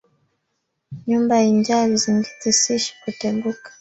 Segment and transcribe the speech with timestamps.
[1.07, 3.67] Nyumba injaa vizingiti sishi kuteguka